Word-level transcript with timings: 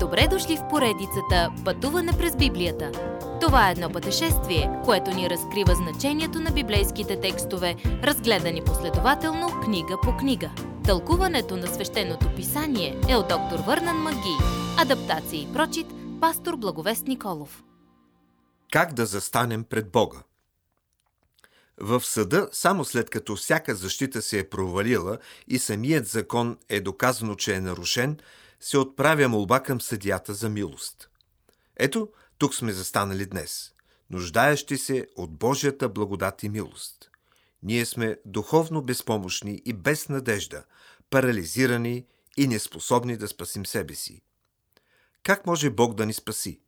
Добре 0.00 0.28
дошли 0.30 0.56
в 0.56 0.68
поредицата 0.70 1.52
Пътуване 1.64 2.12
през 2.18 2.36
Библията. 2.36 2.92
Това 3.40 3.68
е 3.68 3.72
едно 3.72 3.90
пътешествие, 3.90 4.70
което 4.84 5.10
ни 5.10 5.30
разкрива 5.30 5.74
значението 5.74 6.40
на 6.40 6.50
библейските 6.50 7.20
текстове, 7.20 7.76
разгледани 7.84 8.64
последователно 8.64 9.60
книга 9.64 9.96
по 10.02 10.16
книга. 10.16 10.50
Тълкуването 10.84 11.56
на 11.56 11.66
свещеното 11.66 12.34
писание 12.36 13.00
е 13.08 13.16
от 13.16 13.28
доктор 13.28 13.58
Върнан 13.66 13.96
Маги. 13.96 14.36
Адаптация 14.78 15.42
и 15.42 15.52
прочит, 15.52 15.86
пастор 16.20 16.56
Благовест 16.56 17.06
Николов. 17.06 17.64
Как 18.72 18.92
да 18.92 19.06
застанем 19.06 19.64
пред 19.64 19.90
Бога? 19.90 20.18
В 21.80 22.00
съда, 22.04 22.48
само 22.52 22.84
след 22.84 23.10
като 23.10 23.36
всяка 23.36 23.74
защита 23.74 24.22
се 24.22 24.38
е 24.38 24.48
провалила 24.48 25.18
и 25.48 25.58
самият 25.58 26.06
закон 26.06 26.58
е 26.68 26.80
доказано, 26.80 27.34
че 27.34 27.54
е 27.54 27.60
нарушен, 27.60 28.18
се 28.60 28.78
отправя 28.78 29.28
молба 29.28 29.60
към 29.60 29.80
съдията 29.80 30.34
за 30.34 30.48
милост. 30.48 31.10
Ето, 31.76 32.08
тук 32.38 32.54
сме 32.54 32.72
застанали 32.72 33.26
днес, 33.26 33.72
нуждаещи 34.10 34.76
се 34.76 35.06
от 35.16 35.32
Божията 35.32 35.88
благодат 35.88 36.42
и 36.42 36.48
милост. 36.48 37.10
Ние 37.62 37.86
сме 37.86 38.16
духовно 38.24 38.82
безпомощни 38.82 39.62
и 39.64 39.72
без 39.72 40.08
надежда, 40.08 40.64
парализирани 41.10 42.06
и 42.36 42.46
неспособни 42.46 43.16
да 43.16 43.28
спасим 43.28 43.66
себе 43.66 43.94
си. 43.94 44.22
Как 45.22 45.46
може 45.46 45.70
Бог 45.70 45.94
да 45.94 46.06
ни 46.06 46.12
спаси? 46.12 46.60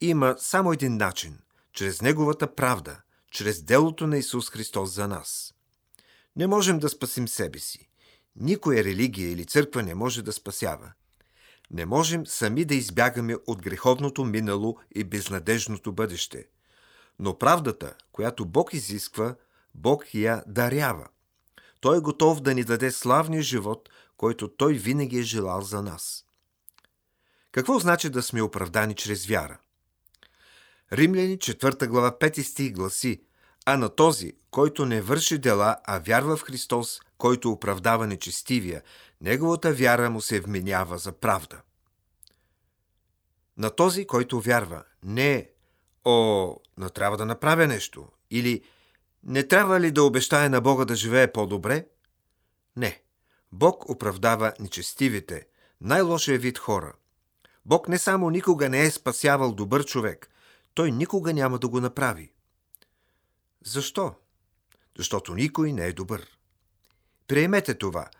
Има 0.00 0.36
само 0.38 0.72
един 0.72 0.96
начин– 0.96 1.38
чрез 1.78 2.02
Неговата 2.02 2.54
правда, 2.54 3.00
чрез 3.30 3.62
делото 3.62 4.06
на 4.06 4.18
Исус 4.18 4.50
Христос 4.50 4.90
за 4.90 5.08
нас. 5.08 5.54
Не 6.36 6.46
можем 6.46 6.78
да 6.78 6.88
спасим 6.88 7.28
себе 7.28 7.58
си. 7.58 7.88
Никоя 8.40 8.84
религия 8.84 9.30
или 9.32 9.44
църква 9.44 9.82
не 9.82 9.94
може 9.94 10.22
да 10.22 10.32
спасява. 10.32 10.92
Не 11.70 11.86
можем 11.86 12.26
сами 12.26 12.64
да 12.64 12.74
избягаме 12.74 13.36
от 13.46 13.62
греховното 13.62 14.24
минало 14.24 14.78
и 14.94 15.04
безнадежното 15.04 15.92
бъдеще. 15.92 16.46
Но 17.18 17.38
правдата, 17.38 17.94
която 18.12 18.46
Бог 18.46 18.74
изисква, 18.74 19.34
Бог 19.74 20.14
я 20.14 20.42
дарява. 20.46 21.08
Той 21.80 21.96
е 21.96 22.00
готов 22.00 22.40
да 22.40 22.54
ни 22.54 22.64
даде 22.64 22.90
славния 22.90 23.42
живот, 23.42 23.88
който 24.16 24.48
Той 24.48 24.74
винаги 24.74 25.18
е 25.18 25.22
желал 25.22 25.60
за 25.60 25.82
нас. 25.82 26.24
Какво 27.52 27.78
значи 27.78 28.10
да 28.10 28.22
сме 28.22 28.42
оправдани 28.42 28.94
чрез 28.94 29.26
вяра? 29.26 29.58
Римляни 30.92 31.38
4 31.38 31.86
глава 31.86 32.16
5 32.20 32.42
стих 32.42 32.72
гласи 32.72 33.22
А 33.70 33.76
на 33.76 33.88
този, 33.88 34.32
който 34.50 34.86
не 34.86 35.00
върши 35.00 35.38
дела, 35.38 35.76
а 35.84 35.98
вярва 35.98 36.36
в 36.36 36.42
Христос, 36.42 37.00
който 37.18 37.50
оправдава 37.50 38.06
нечестивия, 38.06 38.82
неговата 39.20 39.72
вяра 39.72 40.10
му 40.10 40.20
се 40.20 40.40
вменява 40.40 40.98
за 40.98 41.12
правда. 41.12 41.60
На 43.56 43.70
този, 43.70 44.06
който 44.06 44.40
вярва, 44.40 44.84
не 45.02 45.50
О, 46.04 46.54
но 46.76 46.90
трябва 46.90 47.16
да 47.16 47.26
направя 47.26 47.66
нещо 47.66 48.08
или 48.30 48.64
не 49.24 49.48
трябва 49.48 49.80
ли 49.80 49.90
да 49.90 50.02
обещая 50.02 50.50
на 50.50 50.60
Бога 50.60 50.84
да 50.84 50.94
живее 50.94 51.32
по-добре? 51.32 51.86
Не. 52.76 53.02
Бог 53.52 53.90
оправдава 53.90 54.52
нечестивите, 54.60 55.46
най-лошия 55.80 56.38
вид 56.38 56.58
хора. 56.58 56.92
Бог 57.66 57.88
не 57.88 57.98
само 57.98 58.30
никога 58.30 58.68
не 58.68 58.84
е 58.84 58.90
спасявал 58.90 59.52
добър 59.52 59.84
човек, 59.84 60.30
той 60.74 60.90
никога 60.90 61.32
няма 61.32 61.58
да 61.58 61.68
го 61.68 61.80
направи. 61.80 62.32
Защо? 63.68 64.14
Защото 64.98 65.34
никой 65.34 65.72
не 65.72 65.86
е 65.86 65.92
добър. 65.92 66.26
Приемете 67.26 67.74
това. 67.74 68.10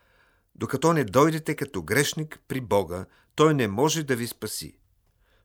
Докато 0.54 0.92
не 0.92 1.04
дойдете 1.04 1.56
като 1.56 1.82
грешник 1.82 2.40
при 2.48 2.60
Бога, 2.60 3.06
Той 3.34 3.54
не 3.54 3.68
може 3.68 4.02
да 4.02 4.16
ви 4.16 4.26
спаси. 4.26 4.78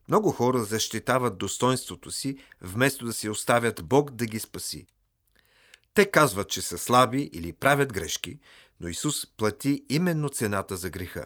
Много 0.07 0.31
хора 0.31 0.63
защитават 0.63 1.37
достоинството 1.37 2.11
си, 2.11 2.37
вместо 2.61 3.05
да 3.05 3.13
си 3.13 3.29
оставят 3.29 3.85
Бог 3.85 4.11
да 4.11 4.25
ги 4.25 4.39
спаси. 4.39 4.87
Те 5.93 6.11
казват, 6.11 6.49
че 6.49 6.61
са 6.61 6.77
слаби 6.77 7.30
или 7.33 7.53
правят 7.53 7.93
грешки, 7.93 8.39
но 8.80 8.87
Исус 8.87 9.25
плати 9.37 9.86
именно 9.89 10.30
цената 10.30 10.77
за 10.77 10.89
греха. 10.89 11.25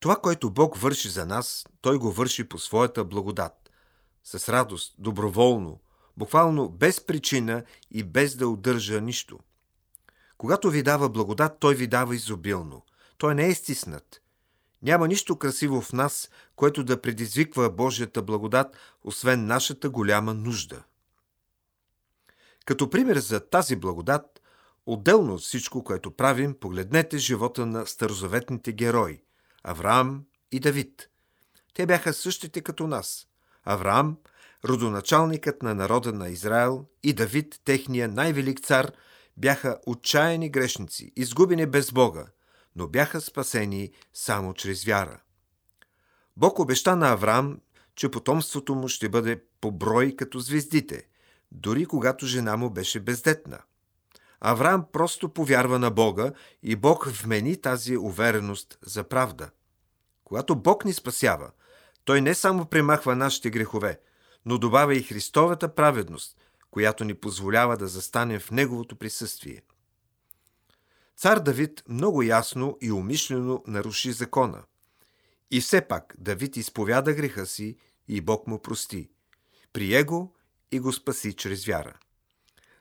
Това, 0.00 0.16
което 0.16 0.50
Бог 0.50 0.76
върши 0.76 1.08
за 1.08 1.26
нас, 1.26 1.66
Той 1.80 1.98
го 1.98 2.12
върши 2.12 2.48
по 2.48 2.58
своята 2.58 3.04
благодат. 3.04 3.70
С 4.24 4.48
радост, 4.48 4.94
доброволно, 4.98 5.80
буквално 6.16 6.68
без 6.68 7.06
причина 7.06 7.62
и 7.90 8.02
без 8.02 8.36
да 8.36 8.48
удържа 8.48 9.00
нищо– 9.00 9.38
когато 10.42 10.70
ви 10.70 10.82
дава 10.82 11.08
благодат, 11.08 11.56
той 11.60 11.74
ви 11.74 11.86
дава 11.86 12.14
изобилно. 12.16 12.82
Той 13.18 13.34
не 13.34 13.48
е 13.48 13.54
стиснат. 13.54 14.22
Няма 14.82 15.08
нищо 15.08 15.36
красиво 15.36 15.80
в 15.80 15.92
нас, 15.92 16.30
което 16.56 16.84
да 16.84 17.02
предизвиква 17.02 17.70
Божията 17.70 18.22
благодат, 18.22 18.76
освен 19.04 19.46
нашата 19.46 19.90
голяма 19.90 20.34
нужда. 20.34 20.82
Като 22.64 22.90
пример 22.90 23.16
за 23.16 23.40
тази 23.40 23.76
благодат, 23.76 24.42
отделно 24.86 25.34
от 25.34 25.40
всичко, 25.40 25.84
което 25.84 26.10
правим, 26.10 26.54
погледнете 26.60 27.18
живота 27.18 27.66
на 27.66 27.86
старозаветните 27.86 28.72
герои– 28.72 29.22
Авраам 29.64 30.24
и 30.52 30.60
Давид. 30.60 31.08
Те 31.74 31.86
бяха 31.86 32.12
същите 32.12 32.60
като 32.60 32.86
нас. 32.86 33.26
Авраам, 33.64 34.16
родоначалникът 34.64 35.62
на 35.62 35.74
народа 35.74 36.12
на 36.12 36.28
Израел 36.28 36.84
и 37.02 37.12
Давид, 37.12 37.60
техния 37.64 38.08
най-велик 38.08 38.60
цар– 38.60 38.92
бяха 39.36 39.78
отчаяни 39.86 40.50
грешници, 40.50 41.12
изгубени 41.16 41.66
без 41.66 41.92
Бога, 41.92 42.26
но 42.76 42.88
бяха 42.88 43.20
спасени 43.20 43.90
само 44.12 44.54
чрез 44.54 44.84
вяра. 44.84 45.20
Бог 46.36 46.58
обеща 46.58 46.96
на 46.96 47.12
Авраам, 47.12 47.60
че 47.96 48.10
потомството 48.10 48.74
му 48.74 48.88
ще 48.88 49.08
бъде 49.08 49.42
по 49.60 49.72
брой 49.72 50.16
като 50.16 50.38
звездите, 50.38 51.08
дори 51.52 51.86
когато 51.86 52.26
жена 52.26 52.56
му 52.56 52.70
беше 52.70 53.00
бездетна. 53.00 53.58
Авраам 54.40 54.86
просто 54.92 55.28
повярва 55.28 55.78
на 55.78 55.90
Бога 55.90 56.32
и 56.62 56.76
Бог 56.76 57.06
вмени 57.06 57.60
тази 57.60 57.96
увереност 57.96 58.78
за 58.82 59.04
правда. 59.04 59.50
Когато 60.24 60.56
Бог 60.56 60.84
ни 60.84 60.92
спасява, 60.92 61.50
Той 62.04 62.20
не 62.20 62.34
само 62.34 62.66
премахва 62.66 63.16
нашите 63.16 63.50
грехове, 63.50 64.00
но 64.44 64.58
добавя 64.58 64.94
и 64.94 65.02
Христовата 65.02 65.74
праведност, 65.74 66.36
която 66.70 67.04
ни 67.04 67.14
позволява 67.14 67.76
да 67.76 67.88
застанем 67.88 68.40
в 68.40 68.50
Неговото 68.50 68.96
присъствие. 68.96 69.62
Цар 71.16 71.38
Давид 71.38 71.82
много 71.88 72.22
ясно 72.22 72.78
и 72.80 72.92
умишлено 72.92 73.62
наруши 73.66 74.12
закона. 74.12 74.62
И 75.50 75.60
все 75.60 75.80
пак 75.80 76.14
Давид 76.18 76.56
изповяда 76.56 77.14
греха 77.14 77.46
си 77.46 77.76
и 78.08 78.20
Бог 78.20 78.46
му 78.46 78.62
прости. 78.62 79.10
Прие 79.72 80.04
го 80.04 80.34
и 80.72 80.80
го 80.80 80.92
спаси 80.92 81.32
чрез 81.32 81.64
вяра. 81.64 81.98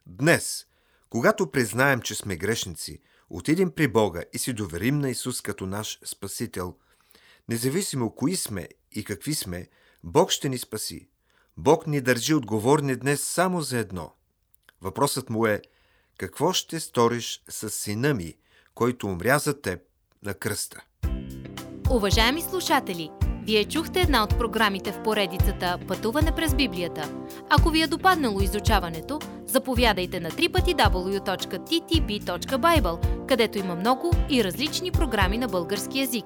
Днес, 0.06 0.66
когато 1.10 1.52
признаем, 1.52 2.02
че 2.02 2.16
сме 2.16 2.38
грешници, 2.38 3.02
отидем 3.30 3.72
при 3.72 3.88
Бога 3.88 4.24
и 4.34 4.38
си 4.38 4.54
доверим 4.54 5.00
на 5.00 5.10
Исус 5.10 5.42
като 5.42 5.66
наш 5.66 6.00
Спасител, 6.06 6.76
независимо 7.50 8.16
кои 8.16 8.36
сме 8.36 8.68
и 8.92 9.04
какви 9.04 9.34
сме, 9.36 9.68
Бог 10.04 10.32
ще 10.32 10.50
ни 10.50 10.58
спаси. 10.58 11.10
Бог 11.58 11.88
ни 11.88 12.02
държи 12.02 12.34
отговорни 12.34 12.96
днес 12.96 13.24
само 13.24 13.62
за 13.62 13.78
едно. 13.78 14.12
Въпросът 14.82 15.30
му 15.30 15.46
е 15.46 15.62
какво 16.18 16.54
ще 16.54 16.80
сториш 16.80 17.42
с 17.50 17.70
сина 17.70 18.14
ми, 18.14 18.34
който 18.74 19.08
умря 19.08 19.40
за 19.40 19.62
теб 19.62 19.80
на 20.24 20.34
кръста? 20.34 20.84
Уважаеми 21.90 22.42
слушатели, 22.42 23.10
вие 23.44 23.66
чухте 23.66 24.02
една 24.02 24.24
от 24.24 24.38
програмите 24.38 24.92
в 24.92 25.04
поредицата 25.04 25.80
Пътуване 25.88 26.36
през 26.36 26.56
Библията. 26.56 27.26
Ако 27.50 27.70
ви 27.70 27.82
е 27.82 27.88
допаднало 27.88 28.42
изучаването, 28.42 29.20
заповядайте 29.46 30.20
на 30.20 30.32
www.ttb.bible, 30.32 33.26
където 33.28 33.58
има 33.58 33.76
много 33.76 34.12
и 34.30 34.44
различни 34.44 34.92
програми 34.92 35.38
на 35.38 35.48
български 35.48 36.00
язик. 36.00 36.26